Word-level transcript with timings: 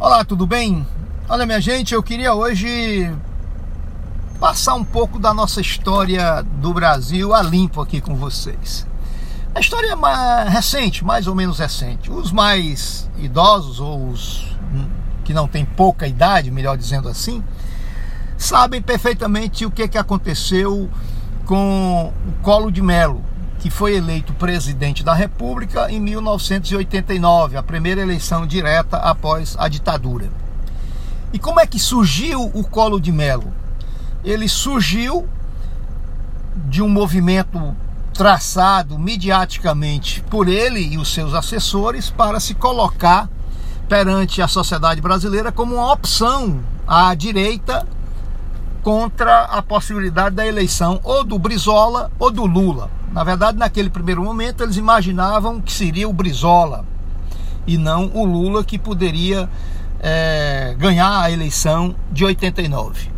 Olá, 0.00 0.24
tudo 0.24 0.46
bem? 0.46 0.86
Olha, 1.28 1.44
minha 1.44 1.60
gente, 1.60 1.92
eu 1.92 2.02
queria 2.02 2.32
hoje 2.32 3.14
passar 4.40 4.72
um 4.72 4.82
pouco 4.82 5.18
da 5.18 5.34
nossa 5.34 5.60
história 5.60 6.42
do 6.42 6.72
Brasil 6.72 7.34
a 7.34 7.42
limpo 7.42 7.82
aqui 7.82 8.00
com 8.00 8.14
vocês. 8.14 8.86
A 9.54 9.60
história 9.60 9.92
é 9.92 10.48
recente, 10.48 11.04
mais 11.04 11.26
ou 11.26 11.34
menos 11.34 11.58
recente. 11.58 12.10
Os 12.10 12.32
mais 12.32 13.10
idosos, 13.18 13.78
ou 13.78 14.08
os 14.08 14.56
que 15.22 15.34
não 15.34 15.46
têm 15.46 15.66
pouca 15.66 16.06
idade, 16.06 16.50
melhor 16.50 16.78
dizendo 16.78 17.06
assim, 17.06 17.44
sabem 18.38 18.80
perfeitamente 18.80 19.66
o 19.66 19.70
que, 19.70 19.86
que 19.86 19.98
aconteceu 19.98 20.88
com 21.44 22.10
o 22.26 22.42
Colo 22.42 22.72
de 22.72 22.80
Melo, 22.80 23.22
que 23.60 23.68
foi 23.68 23.94
eleito 23.94 24.32
presidente 24.32 25.04
da 25.04 25.12
República 25.12 25.90
em 25.90 26.00
1989, 26.00 27.58
a 27.58 27.62
primeira 27.62 28.00
eleição 28.00 28.46
direta 28.46 28.96
após 28.96 29.54
a 29.58 29.68
ditadura. 29.68 30.30
E 31.30 31.38
como 31.38 31.60
é 31.60 31.66
que 31.66 31.78
surgiu 31.78 32.50
o 32.54 32.64
Colo 32.64 32.98
de 32.98 33.12
Melo? 33.12 33.52
Ele 34.24 34.48
surgiu 34.48 35.28
de 36.56 36.82
um 36.82 36.88
movimento 36.88 37.76
traçado 38.14 38.98
mediaticamente 38.98 40.22
por 40.22 40.48
ele 40.48 40.80
e 40.80 40.98
os 40.98 41.12
seus 41.12 41.34
assessores 41.34 42.10
para 42.10 42.40
se 42.40 42.54
colocar 42.54 43.28
perante 43.88 44.40
a 44.40 44.48
sociedade 44.48 45.02
brasileira 45.02 45.52
como 45.52 45.74
uma 45.74 45.92
opção 45.92 46.60
à 46.86 47.14
direita 47.14 47.86
contra 48.82 49.44
a 49.44 49.60
possibilidade 49.60 50.34
da 50.34 50.46
eleição 50.46 50.98
ou 51.04 51.22
do 51.22 51.38
Brizola 51.38 52.10
ou 52.18 52.30
do 52.30 52.46
Lula. 52.46 52.99
Na 53.12 53.24
verdade, 53.24 53.58
naquele 53.58 53.90
primeiro 53.90 54.22
momento, 54.22 54.62
eles 54.62 54.76
imaginavam 54.76 55.60
que 55.60 55.72
seria 55.72 56.08
o 56.08 56.12
Brizola 56.12 56.84
e 57.66 57.76
não 57.76 58.10
o 58.14 58.24
Lula 58.24 58.62
que 58.62 58.78
poderia 58.78 59.48
é, 60.00 60.74
ganhar 60.78 61.20
a 61.20 61.30
eleição 61.30 61.94
de 62.12 62.24
89. 62.24 63.10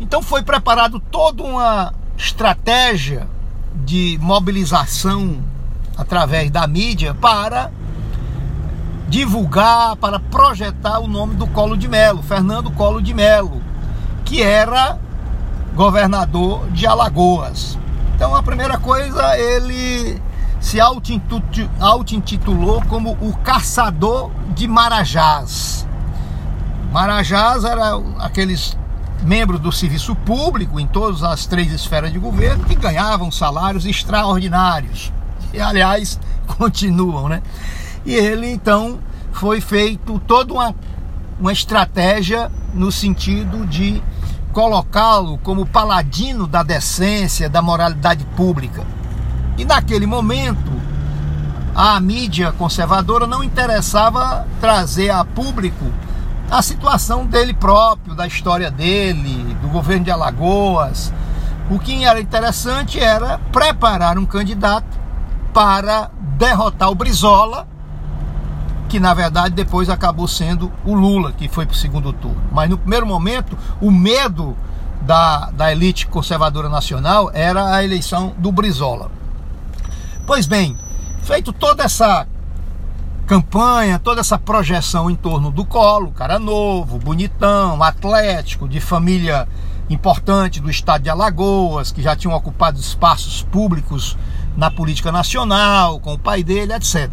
Então 0.00 0.22
foi 0.22 0.42
preparado 0.42 1.00
toda 1.00 1.42
uma 1.42 1.92
estratégia 2.16 3.26
de 3.74 4.18
mobilização 4.20 5.38
através 5.96 6.50
da 6.50 6.66
mídia 6.66 7.14
para 7.14 7.70
divulgar, 9.08 9.96
para 9.96 10.18
projetar 10.18 10.98
o 11.00 11.06
nome 11.06 11.34
do 11.34 11.46
Colo 11.48 11.76
de 11.76 11.88
Melo, 11.88 12.22
Fernando 12.22 12.70
Colo 12.70 13.00
de 13.02 13.12
Melo, 13.12 13.62
que 14.24 14.42
era 14.42 14.98
governador 15.74 16.68
de 16.70 16.86
Alagoas. 16.86 17.78
Então 18.14 18.34
a 18.34 18.42
primeira 18.42 18.78
coisa, 18.78 19.38
ele 19.38 20.20
se 20.60 20.80
auto-intitulou 20.80 22.82
como 22.88 23.12
o 23.20 23.36
caçador 23.38 24.30
de 24.54 24.66
Marajás. 24.66 25.86
Marajás 26.92 27.64
era 27.64 28.00
aqueles 28.20 28.76
membros 29.24 29.58
do 29.58 29.72
serviço 29.72 30.14
público 30.14 30.78
em 30.78 30.86
todas 30.86 31.22
as 31.22 31.44
três 31.44 31.72
esferas 31.72 32.12
de 32.12 32.18
governo 32.18 32.64
que 32.64 32.74
ganhavam 32.74 33.30
salários 33.30 33.84
extraordinários. 33.84 35.12
E 35.52 35.60
aliás, 35.60 36.18
continuam, 36.56 37.28
né? 37.28 37.42
E 38.06 38.14
ele 38.14 38.48
então 38.48 38.98
foi 39.32 39.60
feito 39.60 40.20
toda 40.20 40.54
uma, 40.54 40.74
uma 41.40 41.52
estratégia 41.52 42.50
no 42.72 42.92
sentido 42.92 43.66
de 43.66 44.00
colocá-lo 44.54 45.36
como 45.38 45.66
paladino 45.66 46.46
da 46.46 46.62
decência, 46.62 47.48
da 47.50 47.60
moralidade 47.60 48.24
pública. 48.36 48.86
E 49.58 49.64
naquele 49.64 50.06
momento, 50.06 50.72
a 51.74 51.98
mídia 51.98 52.52
conservadora 52.52 53.26
não 53.26 53.42
interessava 53.42 54.46
trazer 54.60 55.10
a 55.10 55.24
público 55.24 55.84
a 56.48 56.62
situação 56.62 57.26
dele 57.26 57.52
próprio, 57.52 58.14
da 58.14 58.28
história 58.28 58.70
dele, 58.70 59.56
do 59.60 59.68
governo 59.68 60.04
de 60.04 60.12
Alagoas. 60.12 61.12
O 61.68 61.80
que 61.80 62.04
era 62.04 62.20
interessante 62.20 63.00
era 63.00 63.38
preparar 63.50 64.16
um 64.18 64.26
candidato 64.26 64.86
para 65.52 66.10
derrotar 66.38 66.90
o 66.90 66.94
Brizola 66.94 67.66
que 68.88 69.00
na 69.00 69.14
verdade 69.14 69.54
depois 69.54 69.88
acabou 69.88 70.28
sendo 70.28 70.72
o 70.84 70.94
Lula, 70.94 71.32
que 71.32 71.48
foi 71.48 71.66
para 71.66 71.74
o 71.74 71.76
segundo 71.76 72.12
turno. 72.12 72.40
Mas 72.52 72.68
no 72.68 72.78
primeiro 72.78 73.06
momento, 73.06 73.56
o 73.80 73.90
medo 73.90 74.56
da, 75.02 75.50
da 75.50 75.72
elite 75.72 76.06
conservadora 76.06 76.68
nacional 76.68 77.30
era 77.32 77.74
a 77.74 77.84
eleição 77.84 78.34
do 78.38 78.50
Brizola. 78.52 79.10
Pois 80.26 80.46
bem, 80.46 80.76
feito 81.22 81.52
toda 81.52 81.82
essa 81.82 82.26
campanha, 83.26 83.98
toda 83.98 84.20
essa 84.20 84.38
projeção 84.38 85.10
em 85.10 85.14
torno 85.14 85.50
do 85.50 85.64
colo, 85.64 86.10
cara 86.10 86.38
novo, 86.38 86.98
bonitão, 86.98 87.82
atlético, 87.82 88.68
de 88.68 88.80
família 88.80 89.48
importante 89.88 90.60
do 90.60 90.70
estado 90.70 91.02
de 91.02 91.10
Alagoas, 91.10 91.90
que 91.92 92.02
já 92.02 92.16
tinham 92.16 92.34
ocupado 92.34 92.78
espaços 92.78 93.42
públicos 93.42 94.16
na 94.56 94.70
política 94.70 95.10
nacional, 95.10 96.00
com 96.00 96.14
o 96.14 96.18
pai 96.18 96.42
dele, 96.42 96.72
etc 96.72 97.10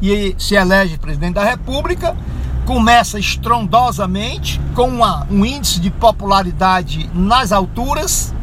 e 0.00 0.34
se 0.38 0.54
elege 0.54 0.98
presidente 0.98 1.34
da 1.34 1.44
República, 1.44 2.16
começa 2.64 3.18
estrondosamente, 3.18 4.60
com 4.74 4.88
uma, 4.88 5.26
um 5.30 5.44
índice 5.44 5.80
de 5.80 5.90
popularidade 5.90 7.10
nas 7.12 7.52
alturas. 7.52 8.34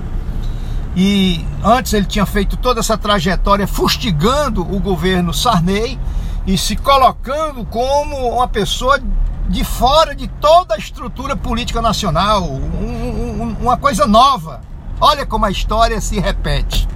E 0.96 1.46
antes 1.64 1.94
ele 1.94 2.06
tinha 2.06 2.26
feito 2.26 2.58
toda 2.58 2.80
essa 2.80 2.98
trajetória 2.98 3.68
fustigando 3.68 4.62
o 4.62 4.80
governo 4.80 5.34
Sarney 5.34 6.00
e 6.46 6.58
se 6.58 6.76
colocando 6.76 7.66
como 7.66 8.16
uma 8.36 8.48
pessoa 8.48 9.00
de 9.48 9.64
fora 9.64 10.16
de 10.16 10.28
toda 10.28 10.76
a 10.76 10.78
estrutura 10.78 11.36
política 11.36 11.82
nacional, 11.82 12.44
um, 12.44 13.42
um, 13.42 13.56
uma 13.62 13.78
coisa 13.78 14.06
nova. 14.06 14.62
Olha 15.00 15.26
como 15.26 15.46
a 15.46 15.52
história 15.52 16.02
se 16.02 16.20
repete. 16.20 16.88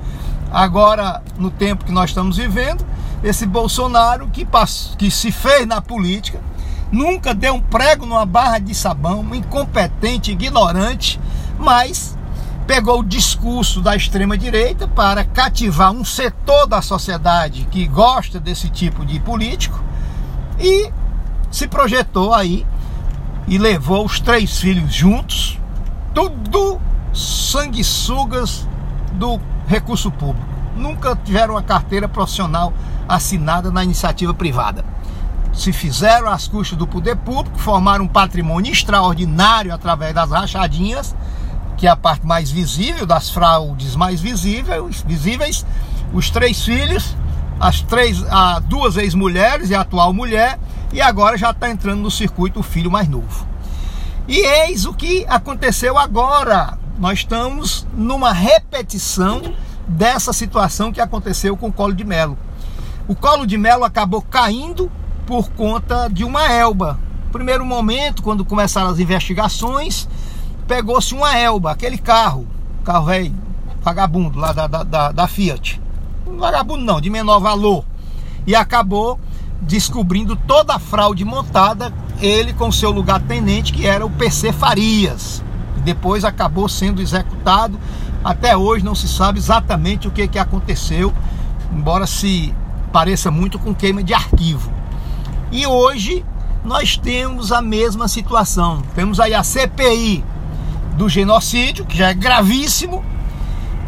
Agora, 0.51 1.23
no 1.38 1.50
tempo 1.50 1.85
que 1.85 1.91
nós 1.91 2.09
estamos 2.09 2.35
vivendo, 2.35 2.85
esse 3.23 3.45
Bolsonaro 3.45 4.27
que, 4.27 4.45
passou, 4.45 4.97
que 4.97 5.11
se 5.11 5.31
fez 5.31 5.67
na 5.67 5.81
política, 5.81 6.39
nunca 6.91 7.33
deu 7.33 7.55
um 7.55 7.61
prego 7.61 8.05
numa 8.05 8.25
barra 8.25 8.59
de 8.59 8.73
sabão, 8.73 9.23
incompetente, 9.33 10.31
ignorante, 10.31 11.19
mas 11.57 12.17
pegou 12.65 12.99
o 12.99 13.03
discurso 13.03 13.81
da 13.81 13.95
extrema 13.95 14.37
direita 14.37 14.87
para 14.87 15.23
cativar 15.23 15.91
um 15.91 16.05
setor 16.05 16.67
da 16.67 16.81
sociedade 16.81 17.67
que 17.69 17.85
gosta 17.87 18.39
desse 18.39 18.69
tipo 18.69 19.05
de 19.05 19.19
político 19.19 19.81
e 20.59 20.91
se 21.51 21.67
projetou 21.67 22.33
aí 22.33 22.65
e 23.47 23.57
levou 23.57 24.05
os 24.05 24.19
três 24.19 24.59
filhos 24.59 24.93
juntos, 24.93 25.59
tudo 26.13 26.79
sanguessugas 27.13 28.67
do 29.13 29.39
recurso 29.67 30.09
público. 30.11 30.60
Nunca 30.75 31.15
tiveram 31.15 31.55
uma 31.55 31.63
carteira 31.63 32.07
profissional 32.07 32.73
assinada 33.07 33.71
na 33.71 33.83
iniciativa 33.83 34.33
privada. 34.33 34.85
Se 35.53 35.73
fizeram 35.73 36.29
as 36.29 36.47
custas 36.47 36.77
do 36.77 36.87
poder 36.87 37.17
público, 37.17 37.57
formaram 37.59 38.05
um 38.05 38.07
patrimônio 38.07 38.71
extraordinário 38.71 39.73
através 39.73 40.13
das 40.13 40.31
rachadinhas, 40.31 41.15
que 41.77 41.87
é 41.87 41.89
a 41.89 41.95
parte 41.95 42.25
mais 42.25 42.49
visível, 42.49 43.05
das 43.05 43.29
fraudes 43.29 43.95
mais 43.95 44.21
visíveis, 44.21 45.03
visíveis 45.05 45.65
os 46.13 46.29
três 46.29 46.63
filhos, 46.63 47.15
as 47.59 47.81
três, 47.81 48.23
a, 48.29 48.59
duas 48.59 48.97
ex-mulheres 48.97 49.69
e 49.69 49.75
a 49.75 49.81
atual 49.81 50.13
mulher, 50.13 50.57
e 50.93 51.01
agora 51.01 51.38
já 51.38 51.51
está 51.51 51.69
entrando 51.69 52.01
no 52.01 52.11
circuito 52.11 52.59
o 52.59 52.63
filho 52.63 52.89
mais 52.89 53.07
novo. 53.07 53.47
E 54.27 54.38
eis 54.38 54.85
o 54.85 54.93
que 54.93 55.25
aconteceu 55.27 55.97
agora. 55.97 56.77
Nós 56.97 57.19
estamos 57.19 57.85
numa 57.93 58.31
repetição 58.31 59.41
dessa 59.88 60.34
situação 60.34 60.92
que 60.92 61.02
aconteceu 61.02 61.56
com 61.58 61.68
o 61.68 61.74
Colo 61.74 61.94
de 61.94 62.03
Melo. 62.03 62.38
O 63.08 63.16
colo 63.16 63.46
de 63.46 63.58
melo 63.58 63.84
acabou 63.84 64.22
caindo 64.22 64.90
por 65.25 65.50
conta 65.52 66.08
de 66.08 66.24
uma 66.24 66.50
elba. 66.52 67.00
Primeiro 67.31 67.66
momento, 67.66 68.22
quando 68.22 68.45
começaram 68.45 68.89
as 68.89 69.00
investigações, 69.00 70.07
pegou-se 70.68 71.13
uma 71.13 71.38
elba, 71.38 71.72
aquele 71.72 71.98
carro, 71.98 72.48
carro 72.83 73.06
velho, 73.06 73.33
vagabundo 73.81 74.39
lá 74.39 74.54
da, 74.54 74.68
da, 74.68 75.12
da 75.12 75.28
Fiat. 75.28 75.81
Vagabundo 76.25 76.84
não, 76.84 77.01
de 77.01 77.10
menor 77.10 77.39
valor. 77.39 77.84
E 78.45 78.56
acabou 78.56 79.19
descobrindo 79.62 80.36
toda 80.36 80.75
a 80.75 80.80
fraude 80.80 81.25
montada, 81.25 81.94
ele 82.19 82.54
com 82.54 82.72
seu 82.72 82.92
lugar 82.92 83.22
tenente, 83.22 83.74
que 83.74 83.86
era 83.86 84.06
o 84.06 84.10
PC 84.10 84.54
Farias. 84.54 85.44
Depois 85.84 86.24
acabou 86.24 86.69
sendo 86.69 87.01
executado. 87.01 87.80
Até 88.23 88.56
hoje 88.56 88.85
não 88.85 88.94
se 88.94 89.07
sabe 89.07 89.39
exatamente 89.39 90.07
o 90.07 90.12
que, 90.12 90.27
que 90.27 90.38
aconteceu, 90.38 91.13
embora 91.71 92.06
se 92.06 92.53
pareça 92.91 93.31
muito 93.31 93.57
com 93.57 93.73
queima 93.73 94.03
de 94.03 94.13
arquivo. 94.13 94.71
E 95.51 95.65
hoje 95.65 96.23
nós 96.63 96.97
temos 96.97 97.51
a 97.51 97.62
mesma 97.62 98.07
situação. 98.07 98.81
Temos 98.94 99.19
aí 99.19 99.33
a 99.33 99.44
CPI 99.44 100.23
do 100.95 101.09
genocídio, 101.09 101.85
que 101.85 101.97
já 101.97 102.09
é 102.09 102.13
gravíssimo, 102.13 103.03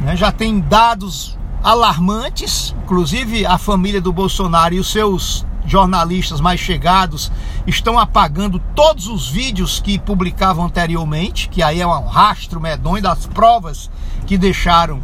né? 0.01 0.15
já 0.15 0.31
tem 0.31 0.59
dados 0.59 1.37
alarmantes, 1.63 2.75
inclusive 2.83 3.45
a 3.45 3.57
família 3.57 4.01
do 4.01 4.11
Bolsonaro 4.11 4.73
e 4.73 4.79
os 4.79 4.91
seus 4.91 5.45
jornalistas 5.65 6.41
mais 6.41 6.59
chegados 6.59 7.31
estão 7.65 7.97
apagando 7.97 8.59
todos 8.75 9.07
os 9.07 9.29
vídeos 9.29 9.79
que 9.79 9.97
publicavam 9.97 10.65
anteriormente, 10.65 11.49
que 11.49 11.63
aí 11.63 11.81
é 11.81 11.87
um 11.87 12.05
rastro 12.05 12.59
medonho 12.59 13.01
das 13.01 13.25
provas 13.25 13.89
que 14.25 14.37
deixaram 14.37 15.01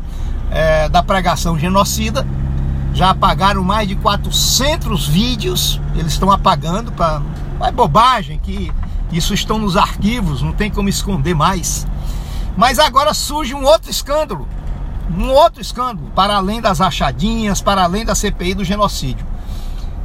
é, 0.51 0.89
da 0.89 1.01
pregação 1.01 1.57
genocida. 1.57 2.27
Já 2.94 3.11
apagaram 3.11 3.63
mais 3.63 3.88
de 3.88 3.95
400 3.95 5.07
vídeos, 5.07 5.79
eles 5.95 6.13
estão 6.13 6.31
apagando 6.31 6.91
para. 6.91 7.21
É 7.61 7.71
bobagem 7.71 8.39
que 8.39 8.71
isso 9.11 9.33
estão 9.33 9.59
nos 9.59 9.75
arquivos, 9.75 10.41
não 10.41 10.53
tem 10.53 10.71
como 10.71 10.89
esconder 10.89 11.35
mais. 11.35 11.85
Mas 12.57 12.79
agora 12.79 13.13
surge 13.13 13.53
um 13.53 13.63
outro 13.63 13.91
escândalo, 13.91 14.47
um 15.15 15.29
outro 15.29 15.61
escândalo, 15.61 16.09
para 16.15 16.35
além 16.35 16.61
das 16.61 16.79
rachadinhas, 16.79 17.61
para 17.61 17.83
além 17.83 18.03
da 18.03 18.15
CPI 18.15 18.56
do 18.56 18.63
genocídio 18.63 19.25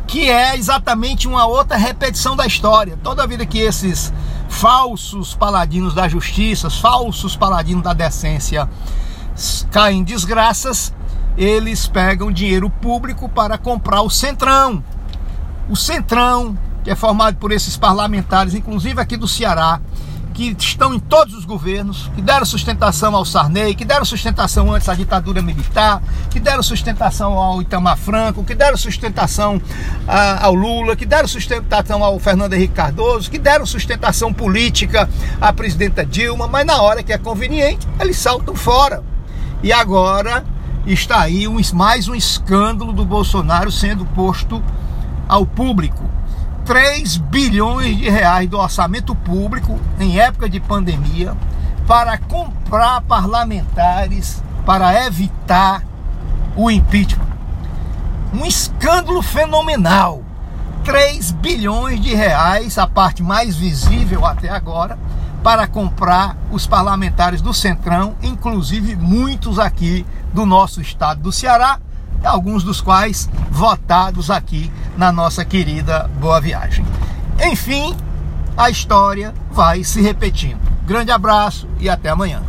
que 0.06 0.30
é 0.30 0.56
exatamente 0.56 1.26
uma 1.26 1.46
outra 1.46 1.76
repetição 1.76 2.36
da 2.36 2.46
história. 2.46 2.98
Toda 3.02 3.26
vida 3.26 3.46
que 3.46 3.58
esses 3.58 4.12
falsos 4.48 5.34
paladinos 5.34 5.94
da 5.94 6.08
justiça, 6.08 6.70
falsos 6.70 7.36
paladinos 7.36 7.82
da 7.82 7.92
decência 7.92 8.68
caem 9.70 10.00
em 10.00 10.04
desgraças, 10.04 10.94
eles 11.36 11.88
pegam 11.88 12.30
dinheiro 12.30 12.70
público 12.70 13.28
para 13.28 13.58
comprar 13.58 14.02
o 14.02 14.10
Centrão. 14.10 14.84
O 15.68 15.74
Centrão, 15.74 16.56
que 16.84 16.90
é 16.90 16.94
formado 16.94 17.36
por 17.36 17.50
esses 17.50 17.76
parlamentares, 17.76 18.54
inclusive 18.54 19.00
aqui 19.00 19.16
do 19.16 19.26
Ceará, 19.26 19.80
que 20.34 20.54
estão 20.58 20.92
em 20.92 20.98
todos 20.98 21.32
os 21.32 21.44
governos, 21.44 22.10
que 22.16 22.20
deram 22.20 22.44
sustentação 22.44 23.14
ao 23.14 23.24
Sarney, 23.24 23.72
que 23.74 23.84
deram 23.84 24.04
sustentação 24.04 24.74
antes 24.74 24.88
à 24.88 24.94
ditadura 24.94 25.40
militar, 25.40 26.02
que 26.28 26.40
deram 26.40 26.62
sustentação 26.62 27.34
ao 27.34 27.62
Itamar 27.62 27.96
Franco, 27.96 28.42
que 28.42 28.54
deram 28.54 28.76
sustentação 28.76 29.62
a, 30.08 30.44
ao 30.44 30.52
Lula, 30.52 30.96
que 30.96 31.06
deram 31.06 31.28
sustentação 31.28 32.02
ao 32.02 32.18
Fernando 32.18 32.52
Henrique 32.54 32.74
Cardoso, 32.74 33.30
que 33.30 33.38
deram 33.38 33.64
sustentação 33.64 34.34
política 34.34 35.08
à 35.40 35.52
presidenta 35.52 36.04
Dilma, 36.04 36.48
mas 36.48 36.66
na 36.66 36.82
hora 36.82 37.04
que 37.04 37.12
é 37.12 37.18
conveniente, 37.18 37.86
eles 38.00 38.16
saltam 38.16 38.56
fora. 38.56 39.04
E 39.62 39.72
agora 39.72 40.44
está 40.84 41.20
aí 41.20 41.46
um, 41.46 41.60
mais 41.72 42.08
um 42.08 42.14
escândalo 42.14 42.92
do 42.92 43.04
Bolsonaro 43.04 43.70
sendo 43.70 44.04
posto 44.04 44.60
ao 45.28 45.46
público. 45.46 46.10
3 46.64 47.18
bilhões 47.18 47.96
de 47.98 48.08
reais 48.08 48.48
do 48.48 48.58
orçamento 48.58 49.14
público 49.14 49.78
em 50.00 50.18
época 50.18 50.48
de 50.48 50.58
pandemia 50.60 51.36
para 51.86 52.16
comprar 52.16 53.02
parlamentares 53.02 54.42
para 54.64 55.06
evitar 55.06 55.82
o 56.56 56.70
impeachment. 56.70 57.26
Um 58.32 58.46
escândalo 58.46 59.20
fenomenal. 59.22 60.22
3 60.84 61.32
bilhões 61.32 62.00
de 62.00 62.14
reais, 62.14 62.76
a 62.78 62.86
parte 62.86 63.22
mais 63.22 63.56
visível 63.56 64.26
até 64.26 64.50
agora, 64.50 64.98
para 65.42 65.66
comprar 65.66 66.36
os 66.50 66.66
parlamentares 66.66 67.40
do 67.40 67.54
Centrão, 67.54 68.16
inclusive 68.22 68.96
muitos 68.96 69.58
aqui 69.58 70.06
do 70.32 70.44
nosso 70.44 70.80
estado 70.80 71.22
do 71.22 71.32
Ceará, 71.32 71.78
alguns 72.24 72.62
dos 72.64 72.80
quais 72.80 73.28
votados 73.50 74.30
aqui 74.30 74.70
na 74.96 75.12
nossa 75.12 75.44
querida 75.44 76.10
Boa 76.20 76.40
Viagem. 76.40 76.84
Enfim, 77.42 77.96
a 78.56 78.70
história 78.70 79.34
vai 79.50 79.84
se 79.84 80.00
repetindo. 80.00 80.60
Grande 80.86 81.10
abraço 81.10 81.68
e 81.78 81.88
até 81.88 82.08
amanhã. 82.08 82.42